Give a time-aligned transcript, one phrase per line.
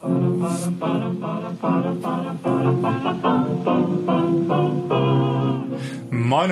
[0.00, 0.12] Moin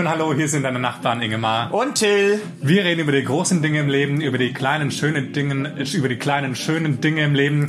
[0.00, 1.72] und hallo, hier sind deine Nachbarn Ingemar.
[1.72, 2.40] Und Till.
[2.60, 6.16] Wir reden über die großen Dinge im Leben, über die kleinen schönen Dinge, über die
[6.16, 7.66] kleinen schönen Dinge im Leben.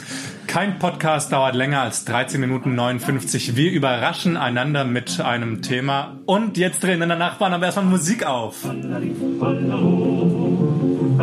[0.47, 3.55] Kein Podcast dauert länger als 13 Minuten 59.
[3.55, 6.17] Wir überraschen einander mit einem Thema.
[6.25, 8.65] Und jetzt drehen deine Nachbarn aber erstmal Musik auf.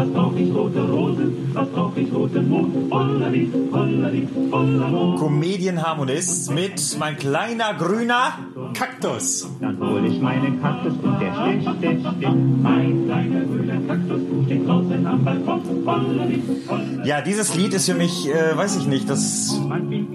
[0.04, 5.14] Was brauch ich rote Rosen, was brauch ich roten Mond, Hollali, Hollali, Hollalo.
[5.16, 8.36] Comedian-Harmonist mit mein kleiner grüner
[8.74, 9.48] Kaktus.
[9.60, 12.62] Dann hol ich meinen Kaktus und der steht, steht, steht.
[12.62, 17.04] Mein kleiner grüner Kaktus steht draußen am Balkon.
[17.04, 19.60] Ja, dieses Lied ist für mich, äh, weiß ich nicht, das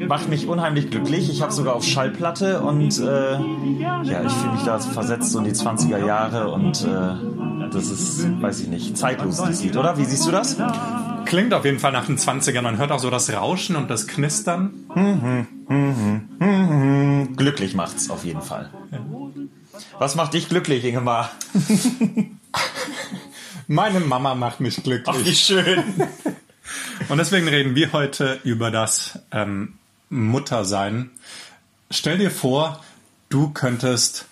[0.07, 1.29] macht mich unheimlich glücklich.
[1.29, 5.45] Ich habe sogar auf Schallplatte und äh, ja, ich fühle mich da versetzt so in
[5.45, 9.97] die 20er Jahre und äh, das ist, weiß ich nicht, zeitlos dieses Lied, oder?
[9.97, 10.57] Wie siehst du das?
[11.25, 12.61] Klingt auf jeden Fall nach den 20ern.
[12.61, 14.71] Man hört auch so das Rauschen und das Knistern.
[17.35, 18.71] Glücklich macht's auf jeden Fall.
[19.97, 21.31] Was macht dich glücklich, Ingemar?
[23.67, 25.39] Meine Mama macht mich Ach, wie glücklich.
[25.39, 25.83] schön.
[27.07, 29.75] Und deswegen reden wir heute über das ähm,
[30.09, 31.11] Muttersein.
[31.91, 32.83] Stell dir vor,
[33.29, 34.25] du könntest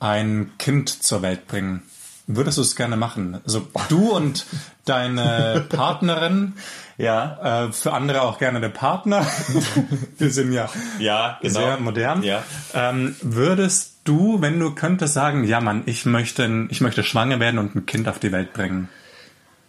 [0.00, 1.82] ein Kind zur Welt bringen.
[2.26, 3.40] Würdest du es gerne machen?
[3.44, 4.46] Also du und
[4.86, 6.54] deine Partnerin,
[6.96, 9.26] Ja, äh, für andere auch gerne der Partner.
[10.18, 11.60] Wir sind ja ja, genau.
[11.60, 12.22] sehr modern.
[12.22, 12.42] Ja.
[12.72, 17.58] Ähm, würdest du, wenn du könntest, sagen, ja Mann, ich möchte, ich möchte schwanger werden
[17.58, 18.88] und ein Kind auf die Welt bringen?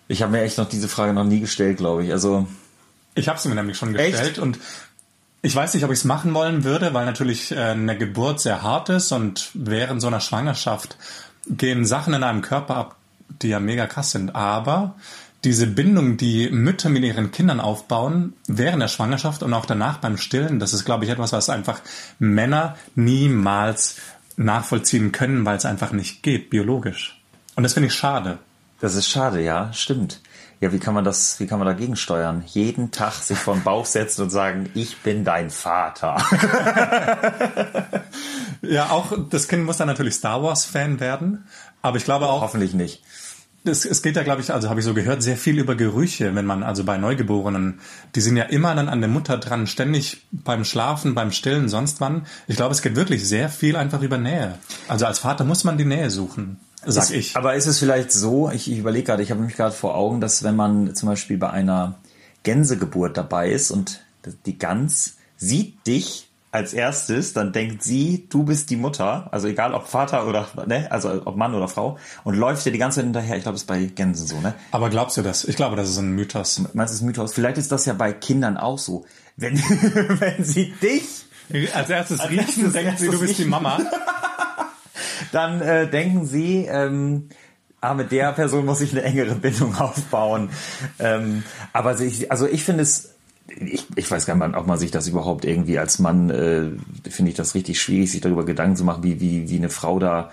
[0.08, 2.12] Ich habe mir echt noch diese Frage noch nie gestellt, glaube ich.
[2.12, 2.48] Also,
[3.16, 4.12] Ich habe sie mir nämlich schon Echt?
[4.12, 4.60] gestellt und
[5.42, 8.62] ich weiß nicht, ob ich es machen wollen würde, weil natürlich äh, eine Geburt sehr
[8.62, 10.98] hart ist und während so einer Schwangerschaft
[11.48, 12.96] gehen Sachen in einem Körper ab,
[13.42, 14.36] die ja mega krass sind.
[14.36, 14.96] Aber
[15.44, 20.18] diese Bindung, die Mütter mit ihren Kindern aufbauen, während der Schwangerschaft und auch danach beim
[20.18, 21.82] Stillen, das ist, glaube ich, etwas, was einfach
[22.18, 23.98] Männer niemals
[24.38, 27.22] nachvollziehen können, weil es einfach nicht geht, biologisch.
[27.56, 28.40] Und das finde ich schade.
[28.86, 30.22] Das ist schade, ja, stimmt.
[30.62, 32.44] Ja, wie kann man das, wie kann man dagegen steuern?
[32.48, 36.18] Jeden Tag sich vor den Bauch setzen und sagen, ich bin dein Vater.
[38.68, 41.46] Ja, auch das Kind muss dann natürlich Star Wars-Fan werden.
[41.82, 43.04] Aber ich glaube auch, Hoffentlich nicht.
[43.66, 46.36] Es, es geht ja, glaube ich, also habe ich so gehört, sehr viel über Gerüche,
[46.36, 47.80] wenn man also bei Neugeborenen,
[48.16, 52.02] die sind ja immer dann an der Mutter dran, ständig beim Schlafen, beim Stillen, sonst
[52.02, 52.26] wann.
[52.48, 54.58] Ich glaube, es geht wirklich sehr viel einfach über Nähe.
[54.88, 57.36] Also als Vater muss man die Nähe suchen, sag Ist- ich.
[57.38, 60.22] Aber ist es vielleicht so, ich, ich überlege gerade, ich habe mich gerade vor Augen,
[60.22, 61.96] dass wenn man zum Beispiel bei einer
[62.44, 64.02] Gänsegeburt dabei ist und
[64.46, 69.74] die Gans sieht dich als erstes, dann denkt sie, du bist die Mutter, also egal
[69.74, 73.06] ob Vater oder, ne, also ob Mann oder Frau, und läuft dir die ganze Zeit
[73.06, 73.36] hinterher.
[73.36, 74.54] Ich glaube, das ist bei Gänsen so, ne?
[74.72, 75.44] Aber glaubst du das?
[75.44, 76.60] Ich glaube, das ist ein Mythos.
[76.74, 77.34] Meinst du das Mythos?
[77.34, 79.06] Vielleicht ist das ja bei Kindern auch so.
[79.36, 81.26] Wenn, wenn sie dich
[81.74, 83.46] Als erstes Als riechen, erstes denken sie, du bist die.
[83.46, 83.78] Mama.
[85.34, 87.28] dann äh, denken sie, ähm,
[87.82, 90.50] ah, mit der Person muss ich eine engere Bindung aufbauen.
[91.00, 91.44] Ähm,
[91.74, 93.15] aber sich, also ich finde es,
[93.48, 96.72] ich, ich weiß gar nicht, ob man sich das überhaupt irgendwie als Mann, äh,
[97.10, 100.00] finde ich das richtig schwierig, sich darüber Gedanken zu machen, wie, wie, wie eine Frau
[100.00, 100.32] da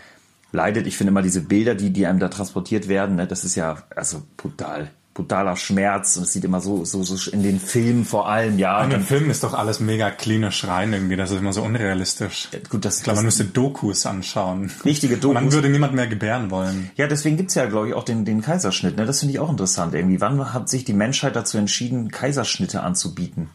[0.53, 0.87] leidet.
[0.87, 3.83] Ich finde immer diese Bilder, die, die einem da transportiert werden, ne, das ist ja
[3.95, 4.91] also brutal.
[5.15, 8.83] Brutaler Schmerz und es sieht immer so, so, so in den Filmen vor allem, ja.
[8.83, 11.17] In den Filmen ist doch alles mega klinisch rein irgendwie.
[11.17, 12.49] Das ist immer so unrealistisch.
[12.71, 14.71] gut, das, Ich glaube, man müsste Dokus anschauen.
[14.87, 15.55] Richtige Und dann Dokus.
[15.55, 16.91] würde niemand mehr gebären wollen.
[16.97, 18.97] Ja, deswegen gibt's ja, glaube ich, auch den, den Kaiserschnitt.
[18.97, 19.05] Ne?
[19.05, 19.95] Das finde ich auch interessant.
[19.95, 23.51] Irgendwie, wann hat sich die Menschheit dazu entschieden, Kaiserschnitte anzubieten?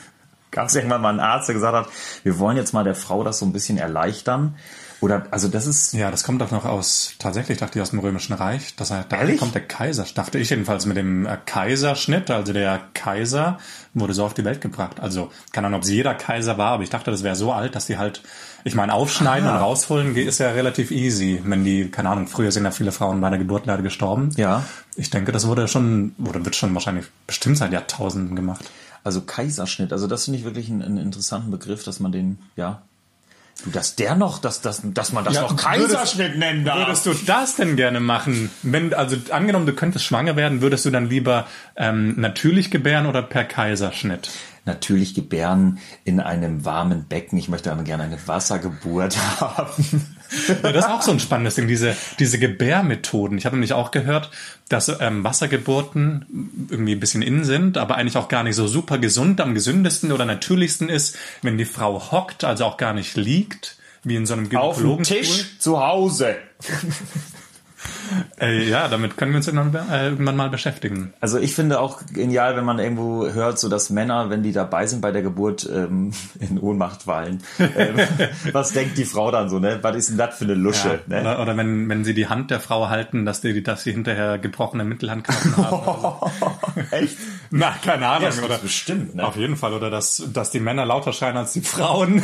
[0.50, 1.88] Gab es irgendwann mal einen Arzt, der gesagt hat,
[2.22, 4.56] wir wollen jetzt mal der Frau das so ein bisschen erleichtern?
[5.00, 8.00] Oder, also das ist, Ja, das kommt doch noch aus, tatsächlich dachte ich aus dem
[8.00, 8.74] Römischen Reich.
[8.76, 9.38] Das heißt, Ehrlich?
[9.38, 12.30] kommt der Kaiser, dachte ich jedenfalls mit dem äh, Kaiserschnitt.
[12.32, 13.58] Also der Kaiser
[13.94, 14.98] wurde so auf die Welt gebracht.
[15.00, 17.74] Also, keine Ahnung, ob es jeder Kaiser war, aber ich dachte, das wäre so alt,
[17.76, 18.22] dass die halt,
[18.64, 19.56] ich meine, aufschneiden Ah.
[19.56, 21.40] und rausholen ist ja relativ easy.
[21.44, 24.30] Wenn die, keine Ahnung, früher sind ja viele Frauen bei der Geburt leider gestorben.
[24.36, 24.64] Ja.
[24.96, 28.64] Ich denke, das wurde schon, oder wird schon wahrscheinlich bestimmt seit Jahrtausenden gemacht.
[29.04, 32.82] also Kaiserschnitt, also das finde ich wirklich einen, einen interessanten Begriff, dass man den, ja,
[33.64, 36.86] du, dass der noch, dass, dass, dass man das Ja, noch Kaiserschnitt nennen darf.
[36.86, 38.50] Würdest du das denn gerne machen?
[38.62, 41.46] Wenn, also angenommen, du könntest schwanger werden, würdest du dann lieber
[41.76, 44.30] ähm, natürlich gebären oder per Kaiserschnitt?
[44.64, 47.38] Natürlich gebären in einem warmen Becken.
[47.38, 50.17] Ich möchte dann gerne eine Wassergeburt haben.
[50.62, 53.38] Ja, das ist auch so ein spannendes Ding, diese, diese Gebärmethoden.
[53.38, 54.30] Ich habe nämlich auch gehört,
[54.68, 58.98] dass ähm, Wassergeburten irgendwie ein bisschen in sind, aber eigentlich auch gar nicht so super
[58.98, 59.40] gesund.
[59.40, 64.16] Am gesündesten oder natürlichsten ist, wenn die Frau hockt, also auch gar nicht liegt, wie
[64.16, 65.02] in so einem Auf dem.
[65.02, 66.36] Tisch zu Hause.
[68.40, 71.12] Äh, ja, damit können wir uns irgendwann, äh, irgendwann mal beschäftigen.
[71.20, 74.86] Also ich finde auch genial, wenn man irgendwo hört, so dass Männer, wenn die dabei
[74.86, 77.42] sind bei der Geburt, ähm, in Ohnmacht fallen.
[77.58, 77.96] Ähm,
[78.52, 79.78] was denkt die Frau dann so, ne?
[79.82, 81.00] Was ist denn das für eine Lusche?
[81.08, 81.20] Ja, ne?
[81.20, 84.38] oder, oder wenn, wenn sie die Hand der Frau halten, dass die, dass sie hinterher
[84.38, 86.30] gebrochene Mittelhandknochen haben.
[86.92, 87.16] Echt?
[87.50, 88.22] Na, keine Ahnung.
[88.22, 89.26] Ja, das oder, bestimmt, ne?
[89.26, 89.72] Auf jeden Fall.
[89.72, 92.22] Oder dass, dass die Männer lauter schreien als die Frauen,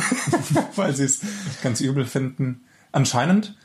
[0.75, 1.21] weil sie es
[1.61, 2.63] ganz übel finden.
[2.93, 3.55] Anscheinend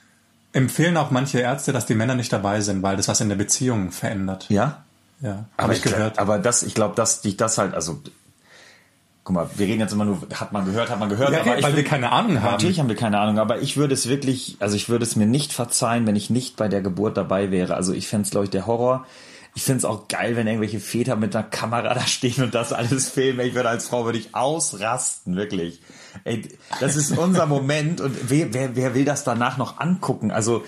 [0.53, 3.37] empfehlen auch manche Ärzte, dass die Männer nicht dabei sind, weil das was in der
[3.37, 4.47] Beziehung verändert.
[4.49, 4.83] Ja?
[5.21, 6.19] Ja, habe ich glaub- gehört.
[6.19, 8.01] Aber das, ich glaube, dass dich das halt, also
[9.23, 11.59] guck mal, wir reden jetzt immer nur, hat man gehört, hat man gehört, Ja, aber
[11.59, 12.53] ich weil wir würd- keine Ahnung haben.
[12.53, 15.27] Natürlich haben wir keine Ahnung, aber ich würde es wirklich, also ich würde es mir
[15.27, 17.75] nicht verzeihen, wenn ich nicht bei der Geburt dabei wäre.
[17.75, 19.07] Also ich fände es, glaube ich, der Horror.
[19.55, 22.73] Ich finde es auch geil, wenn irgendwelche Väter mit einer Kamera da stehen und das
[22.73, 23.47] alles filmen.
[23.47, 25.81] Ich würde als Frau würde ich ausrasten, wirklich.
[26.25, 26.49] Ey,
[26.81, 30.31] das ist unser Moment und wer, wer, wer will das danach noch angucken?
[30.31, 30.65] Also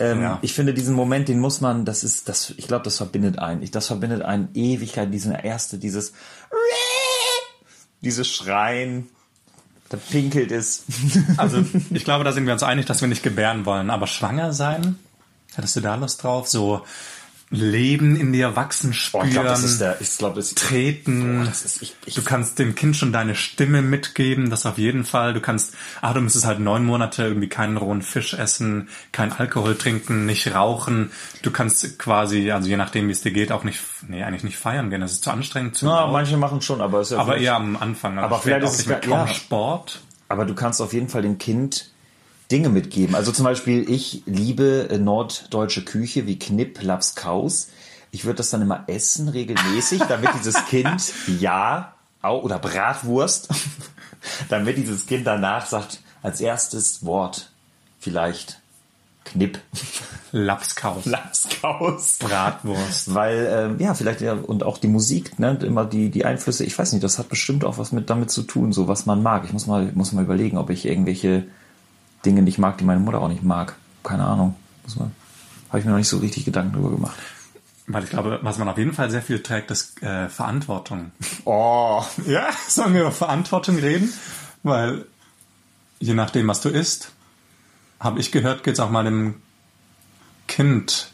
[0.00, 0.38] ähm, ja.
[0.42, 3.62] ich finde diesen Moment, den muss man, das ist, das, ich glaube, das verbindet einen.
[3.62, 6.12] Ich, das verbindet einen Ewigkeit, diesen erste, dieses
[8.00, 9.08] dieses Schreien,
[9.88, 10.84] da pinkelt es.
[11.36, 13.90] Also ich glaube, da sind wir uns einig, dass wir nicht gebären wollen.
[13.90, 14.98] Aber schwanger sein,
[15.54, 16.48] hättest du da Lust drauf?
[16.48, 16.84] So
[17.50, 21.38] Leben in dir wachsen, Oh, spüren, ich glaube, das ist der, ich glaube, das treten.
[21.38, 24.76] Boah, das ist, ich, ich, Du kannst dem Kind schon deine Stimme mitgeben, das auf
[24.76, 25.32] jeden Fall.
[25.32, 29.76] Du kannst, ah, du müsstest halt neun Monate irgendwie keinen rohen Fisch essen, kein Alkohol
[29.76, 31.10] trinken, nicht rauchen.
[31.42, 34.58] Du kannst quasi, also je nachdem, wie es dir geht, auch nicht, nee, eigentlich nicht
[34.58, 35.00] feiern gehen.
[35.00, 35.76] Das ist zu anstrengend.
[35.76, 36.12] Zu na, laut.
[36.12, 38.18] manche machen schon, aber ist ja aber vielleicht- eher am Anfang.
[38.18, 39.26] Also Aber vielleicht auch ist es ja.
[39.28, 40.02] Sport.
[40.28, 41.90] aber du kannst auf jeden Fall dem Kind
[42.50, 43.14] Dinge mitgeben.
[43.14, 47.68] Also zum Beispiel, ich liebe äh, norddeutsche Küche wie Knipp, Lapskaus.
[48.10, 53.48] Ich würde das dann immer essen regelmäßig, damit dieses Kind ja oder Bratwurst,
[54.48, 57.50] damit dieses Kind danach sagt als erstes Wort
[58.00, 58.60] vielleicht
[59.24, 59.60] Knipp,
[60.32, 61.04] Lapskaus.
[61.04, 62.18] Lapskaus.
[62.20, 63.14] Bratwurst.
[63.14, 66.78] Weil, ähm, ja, vielleicht ja, und auch die Musik, ne, immer die, die Einflüsse, ich
[66.78, 69.44] weiß nicht, das hat bestimmt auch was mit damit zu tun, so was man mag.
[69.44, 71.46] Ich muss mal, muss mal überlegen, ob ich irgendwelche
[72.24, 73.76] Dinge nicht mag, die meine Mutter auch nicht mag.
[74.02, 74.54] Keine Ahnung.
[74.84, 75.12] Muss man,
[75.68, 77.16] habe ich mir noch nicht so richtig Gedanken drüber gemacht.
[77.86, 81.12] Weil ich glaube, was man auf jeden Fall sehr viel trägt, ist äh, Verantwortung.
[81.44, 82.04] Oh.
[82.26, 84.12] Ja, sollen wir über Verantwortung reden?
[84.62, 85.06] Weil
[85.98, 87.12] je nachdem, was du isst,
[87.98, 89.36] habe ich gehört, geht's auch mal dem
[90.46, 91.10] Kind.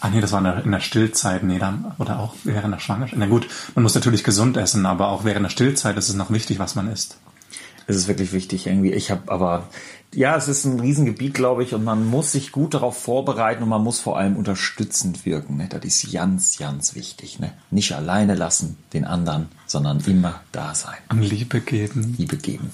[0.00, 2.80] Ah nee, das war in der, in der Stillzeit, nee, dann, oder auch während der
[2.80, 3.18] Schwangerschaft.
[3.18, 6.30] Na gut, man muss natürlich gesund essen, aber auch während der Stillzeit ist es noch
[6.30, 7.18] wichtig, was man isst.
[7.86, 8.92] Es ist wirklich wichtig irgendwie.
[8.92, 9.68] Ich habe aber,
[10.14, 13.68] ja, es ist ein Riesengebiet, glaube ich, und man muss sich gut darauf vorbereiten und
[13.68, 15.56] man muss vor allem unterstützend wirken.
[15.56, 15.68] Ne?
[15.68, 17.40] Das ist ganz, ganz wichtig.
[17.40, 17.52] Ne?
[17.70, 20.96] Nicht alleine lassen, den anderen, sondern immer da sein.
[21.10, 22.14] Und Liebe geben.
[22.18, 22.70] Liebe geben.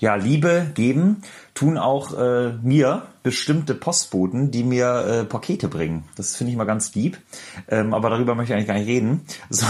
[0.00, 1.22] Ja, Liebe geben
[1.54, 6.04] tun auch äh, mir bestimmte Postboten, die mir äh, Pakete bringen.
[6.16, 7.18] Das finde ich mal ganz lieb.
[7.68, 9.22] Ähm, aber darüber möchte ich eigentlich gar nicht reden.
[9.50, 9.66] So.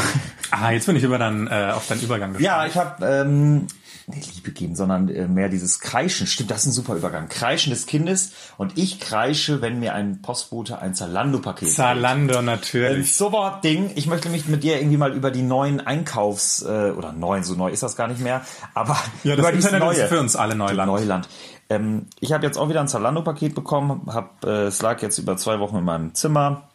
[0.51, 2.45] Ah, jetzt bin ich über dann, äh, auf deinen Übergang gespannt.
[2.47, 3.67] Ja, ich habe ähm,
[4.07, 6.27] nicht Liebe geben, sondern äh, mehr dieses Kreischen.
[6.27, 7.29] Stimmt, das ist ein super Übergang.
[7.29, 13.15] Kreischen des Kindes und ich kreische, wenn mir ein Postbote ein Zalando-Paket Zalando Ein natürlich.
[13.15, 13.91] super Ding.
[13.95, 17.55] Ich möchte mich mit dir irgendwie mal über die neuen Einkaufs äh, oder neuen, so
[17.55, 18.43] neu ist das gar nicht mehr,
[18.75, 20.91] aber Ja, das über Internet ist für uns alle Neuland.
[20.91, 21.29] Neuland.
[21.71, 24.03] Ähm, ich habe jetzt auch wieder ein Zalando-Paket bekommen.
[24.07, 26.69] Hab, äh, es lag jetzt über zwei Wochen in meinem Zimmer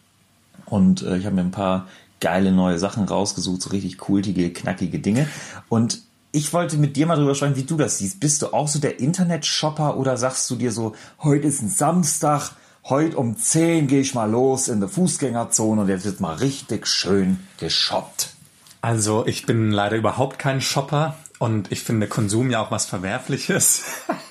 [0.65, 1.87] und äh, ich habe mir ein paar
[2.19, 5.27] geile neue Sachen rausgesucht, so richtig kultige, knackige Dinge.
[5.69, 6.01] Und
[6.31, 8.19] ich wollte mit dir mal drüber sprechen, wie du das siehst.
[8.19, 12.51] Bist du auch so der Internet-Shopper oder sagst du dir so, heute ist ein Samstag,
[12.85, 16.87] heute um 10 gehe ich mal los in der Fußgängerzone und jetzt wird mal richtig
[16.87, 18.33] schön geshoppt.
[18.81, 23.83] Also ich bin leider überhaupt kein Shopper und ich finde Konsum ja auch was Verwerfliches.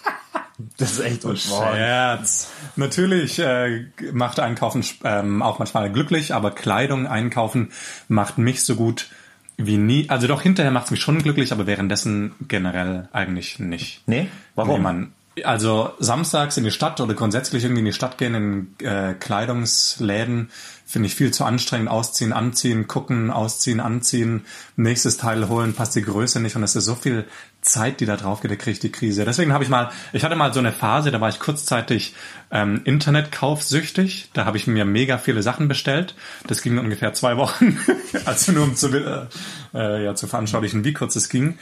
[0.76, 2.50] Das ist echt Scherz.
[2.76, 7.70] Natürlich äh, macht Einkaufen ähm, auch manchmal glücklich, aber Kleidung einkaufen
[8.08, 9.08] macht mich so gut
[9.56, 10.08] wie nie.
[10.08, 14.02] Also doch hinterher macht es mich schon glücklich, aber währenddessen generell eigentlich nicht.
[14.06, 14.28] Nee?
[14.54, 14.76] Warum?
[14.76, 15.12] Nee, man,
[15.44, 20.50] also samstags in die Stadt oder grundsätzlich irgendwie in die Stadt gehen, in äh, Kleidungsläden,
[20.86, 21.90] finde ich viel zu anstrengend.
[21.90, 24.44] Ausziehen, anziehen, gucken, ausziehen, anziehen,
[24.76, 27.26] nächstes Teil holen, passt die Größe nicht und es ist so viel
[27.68, 29.24] Zeit, die da drauf geht, kriege ich die Krise.
[29.24, 32.14] Deswegen habe ich mal, ich hatte mal so eine Phase, da war ich kurzzeitig
[32.50, 34.30] ähm, Internetkaufsüchtig.
[34.32, 36.14] Da habe ich mir mega viele Sachen bestellt.
[36.46, 37.78] Das ging ungefähr zwei Wochen,
[38.24, 39.26] also nur um zu, äh,
[39.74, 41.58] äh, ja, zu veranschaulichen, wie kurz es ging.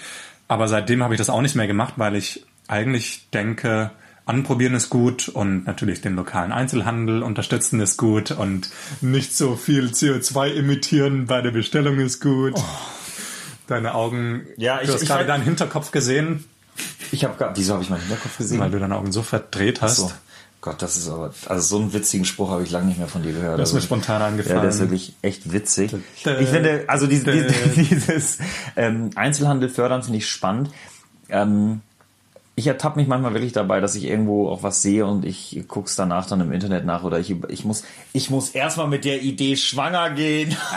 [0.49, 3.91] Aber seitdem habe ich das auch nicht mehr gemacht, weil ich eigentlich denke,
[4.27, 8.71] anprobieren ist gut und natürlich den lokalen Einzelhandel unterstützen ist gut und
[9.01, 12.55] nicht so viel CO2 emittieren bei der Bestellung ist gut.
[13.67, 16.45] Deine Augen, Ja, ich- du hast ich gerade deinen Hinterkopf gesehen,
[17.11, 18.61] Ich habe gar, wieso habe ich meinen Hinterkopf gesehen?
[18.61, 19.97] weil du deine Augen so verdreht hast.
[19.97, 20.13] so.
[20.61, 23.23] Gott, das ist aber, also so einen witzigen Spruch habe ich lange nicht mehr von
[23.23, 23.59] dir gehört.
[23.61, 24.61] Das ist also, mir spontan Ja, angefallen.
[24.63, 25.95] der ist wirklich echt witzig.
[26.17, 27.25] Ich finde, also dieses,
[27.77, 28.39] dieses
[28.75, 30.71] ähm, Einzelhandel fördern finde ich spannend.
[31.29, 31.83] Ähm,
[32.59, 35.95] ich ertappe mich manchmal wirklich dabei, dass ich irgendwo auch was sehe und ich guck's
[35.95, 37.83] danach dann im Internet nach oder ich, ich muss,
[38.15, 40.57] ich muss erstmal mit der Idee schwanger gehen.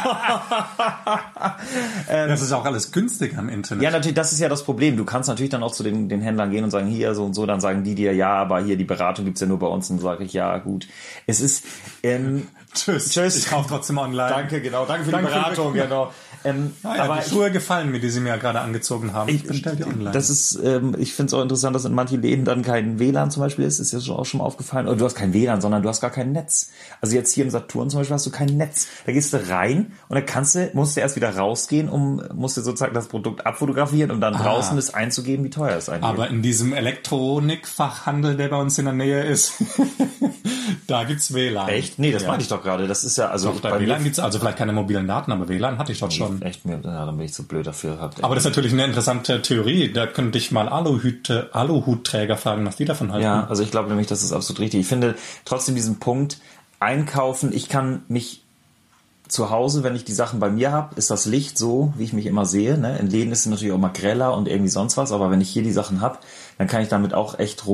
[2.07, 3.83] das ist auch alles günstiger im Internet.
[3.83, 4.97] Ja, natürlich, das ist ja das Problem.
[4.97, 7.33] Du kannst natürlich dann auch zu den, den Händlern gehen und sagen, hier so und
[7.33, 9.89] so, dann sagen die dir, ja, aber hier die Beratung gibt's ja nur bei uns.
[9.89, 10.87] Und dann sage ich, ja, gut.
[11.27, 11.65] Es ist,
[12.03, 13.09] ähm, Tschüss.
[13.09, 13.35] Tschüss.
[13.37, 14.29] Ich kaufe trotzdem online.
[14.29, 15.89] danke, genau, danke für Danke die für die Beratung, Rückmeldung.
[15.89, 16.13] genau.
[16.45, 19.29] Ähm, Ah, ja, aber die ich- Schuhe gefallen mir, die sie mir gerade angezogen haben.
[19.29, 20.11] Ich bestell die online.
[20.11, 23.31] Das ist, ähm, ich finde es auch interessant, dass in manchen Läden dann kein WLAN
[23.31, 23.79] zum Beispiel ist.
[23.79, 24.87] Ist ja schon auch schon mal aufgefallen.
[24.87, 26.71] Oder du hast kein WLAN, sondern du hast gar kein Netz.
[27.01, 28.87] Also jetzt hier im Saturn zum Beispiel hast du kein Netz.
[29.05, 32.57] Da gehst du rein und dann kannst du, musst du erst wieder rausgehen, um, musst
[32.57, 36.13] du sozusagen das Produkt abfotografieren und dann draußen es einzugeben, wie teuer es eigentlich Ah.
[36.13, 39.53] Aber in diesem Elektronikfachhandel, der bei uns in der Nähe ist,
[40.87, 41.69] da gibt's WLAN.
[41.69, 41.99] Echt?
[41.99, 42.29] Nee, das ja.
[42.29, 42.87] meine ich doch gerade.
[42.87, 45.77] Das ist ja, also Doch, bei WLAN gibt's also vielleicht keine mobilen Daten, aber WLAN
[45.77, 46.41] hatte ich dort schon.
[46.41, 47.99] Echt mir, ja, dann bin ich zu blöd dafür.
[47.99, 49.91] Hab, Aber das ist natürlich eine interessante Theorie.
[49.91, 53.23] Da könnte ich mal Aluhüte, Aluhutträger fragen, was die davon halten.
[53.23, 54.81] Ja, also ich glaube nämlich, das ist absolut richtig.
[54.81, 56.39] Ich finde trotzdem diesen Punkt,
[56.79, 58.43] einkaufen, ich kann mich
[59.27, 62.13] zu Hause, wenn ich die Sachen bei mir habe, ist das Licht so, wie ich
[62.13, 62.77] mich immer sehe.
[62.77, 62.97] Ne?
[62.97, 65.49] In Läden ist es natürlich auch mal greller und irgendwie sonst was, aber wenn ich
[65.49, 66.17] hier die Sachen habe,
[66.57, 67.65] dann kann ich damit auch echt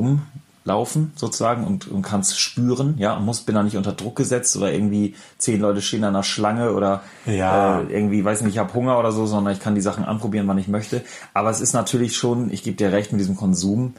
[0.66, 4.16] rumlaufen sozusagen und, und kann es spüren, ja, und muss, bin da nicht unter Druck
[4.16, 7.80] gesetzt oder irgendwie zehn Leute stehen an einer Schlange oder Ja.
[7.80, 10.46] äh, irgendwie, weiß nicht, ich habe Hunger oder so, sondern ich kann die Sachen anprobieren,
[10.48, 11.02] wann ich möchte.
[11.34, 13.94] Aber es ist natürlich schon, ich gebe dir recht mit diesem Konsum,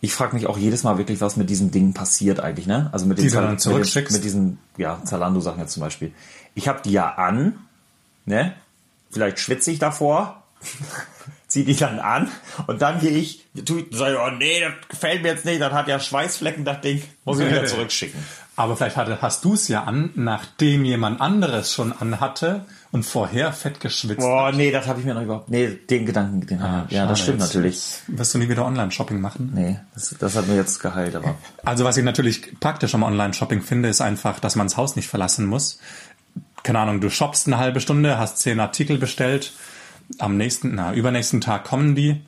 [0.00, 2.88] ich frage mich auch jedes Mal wirklich, was mit diesen Dingen passiert eigentlich, ne?
[2.92, 6.12] Also mit den Die Zal- mit, den, mit diesen ja, Zalando-Sachen jetzt zum Beispiel.
[6.56, 7.54] Ich habe die ja an,
[8.26, 8.52] ne?
[9.12, 10.42] Vielleicht schwitze ich davor,
[11.52, 12.30] zieh die dann an
[12.66, 15.72] und dann gehe ich, tu, sag ich, oh nee, das gefällt mir jetzt nicht, das
[15.72, 18.18] hat ja Schweißflecken, das Ding, muss ich wieder zurückschicken.
[18.56, 23.52] Aber vielleicht hatte, hast du es ja an, nachdem jemand anderes schon anhatte und vorher
[23.52, 24.54] fett geschwitzt Boah, hat.
[24.54, 27.40] nee, das habe ich mir noch überhaupt, nee, den Gedanken, den Ah, ja, das stimmt
[27.40, 27.82] jetzt- natürlich.
[28.08, 29.52] Wirst du nie wieder Online-Shopping machen?
[29.54, 31.34] Nee, das, das hat mir jetzt geheilt, aber.
[31.64, 35.08] Also was ich natürlich praktisch am Online-Shopping finde, ist einfach, dass man das Haus nicht
[35.08, 35.78] verlassen muss.
[36.62, 39.52] Keine Ahnung, du shoppst eine halbe Stunde, hast zehn Artikel bestellt,
[40.18, 42.20] am nächsten, na, übernächsten Tag kommen die,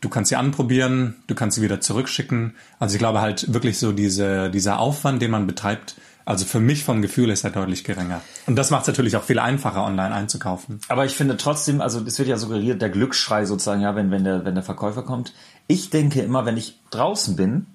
[0.00, 2.54] du kannst sie anprobieren, du kannst sie wieder zurückschicken.
[2.78, 6.84] Also ich glaube halt wirklich so diese, dieser Aufwand, den man betreibt, also für mich
[6.84, 8.20] vom Gefühl ist er deutlich geringer.
[8.46, 10.80] Und das macht es natürlich auch viel einfacher, online einzukaufen.
[10.88, 14.24] Aber ich finde trotzdem, also es wird ja suggeriert, der Glücksschrei sozusagen, ja, wenn, wenn,
[14.24, 15.32] der, wenn der Verkäufer kommt.
[15.66, 17.66] Ich denke immer, wenn ich draußen bin,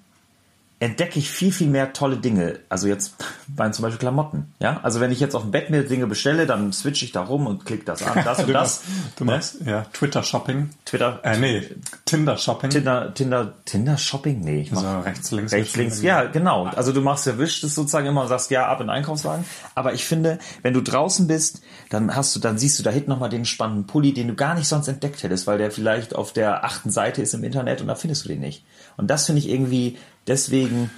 [0.80, 2.60] entdecke ich viel, viel mehr tolle Dinge.
[2.68, 3.14] Also jetzt
[3.48, 4.52] bei zum Beispiel Klamotten.
[4.60, 7.22] Ja, also wenn ich jetzt auf dem Bett mir Dinge bestelle, dann switch ich da
[7.22, 8.82] rum und klick das an, das und Du das.
[8.84, 8.84] machst,
[9.16, 10.70] du machst ja, Twitter-Shopping.
[10.84, 11.68] Twitter, Äh, nee,
[12.08, 12.70] Tinder-Shopping.
[12.70, 14.40] Tinder, Tinder, Tinder Shopping?
[14.40, 15.52] Nee, ich mach So rechts, links.
[15.52, 16.02] rechts, links.
[16.02, 16.64] Ja, genau.
[16.66, 19.44] Also du machst erwischt es sozusagen immer und sagst ja ab in den Einkaufswagen.
[19.74, 21.60] Aber ich finde, wenn du draußen bist,
[21.90, 24.54] dann hast du, dann siehst du da hinten nochmal den spannenden Pulli, den du gar
[24.54, 27.86] nicht sonst entdeckt hättest, weil der vielleicht auf der achten Seite ist im Internet und
[27.88, 28.64] da findest du den nicht.
[28.96, 30.90] Und das finde ich irgendwie, deswegen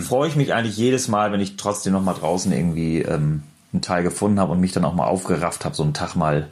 [0.00, 4.02] freue ich mich eigentlich jedes Mal, wenn ich trotzdem nochmal draußen irgendwie ähm, einen Teil
[4.02, 6.48] gefunden habe und mich dann auch mal aufgerafft habe, so einen Tag mal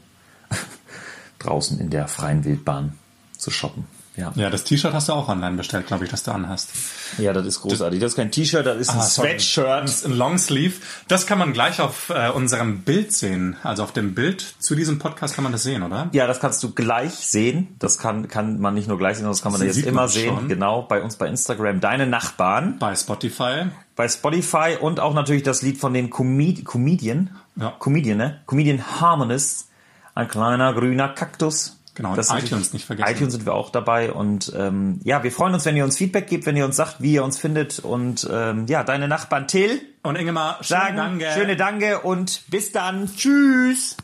[1.41, 2.95] draußen in der freien Wildbahn
[3.41, 3.87] zu shoppen.
[4.17, 4.33] Ja.
[4.35, 6.71] Ja, das T-Shirt hast du auch online bestellt, glaube ich, das du anhast.
[7.19, 8.01] Ja, das ist großartig.
[8.01, 9.29] Das ist kein T-Shirt, das ist ein Ah, sorry.
[9.31, 9.85] Sweatshirt.
[9.85, 10.75] Das ist ein Longsleeve.
[11.09, 13.57] Das kann man gleich auf äh, unserem Bild sehen.
[13.63, 16.11] Also auf dem Bild zu diesem Podcast kann man das sehen, oder?
[16.13, 17.69] Ja, das kannst du gleich sehen.
[17.79, 20.03] Das kann, kann man nicht nur gleich sehen, sondern das kann man Das jetzt immer
[20.03, 20.49] man sehen.
[20.49, 21.81] Genau, bei uns bei Instagram.
[21.81, 22.79] Deine Nachbarn.
[22.79, 23.67] Bei Spotify.
[23.97, 27.31] Bei Spotify und auch natürlich das Lied von den Comed Comedian.
[27.57, 27.75] Ja.
[27.79, 28.41] Comedian, ne?
[28.47, 29.69] Comedian Harmonists.
[30.15, 31.80] Ein kleiner grüner Kaktus.
[32.01, 33.15] Genau, Das iTunes nicht vergessen.
[33.15, 36.29] iTunes sind wir auch dabei und ähm, ja, wir freuen uns, wenn ihr uns Feedback
[36.29, 39.83] gebt, wenn ihr uns sagt, wie ihr uns findet und ähm, ja, deine Nachbarn Till
[40.03, 41.27] Und Ingemar, schöne sagen Danke.
[41.35, 43.15] schöne Danke und bis dann.
[43.15, 43.97] Tschüss.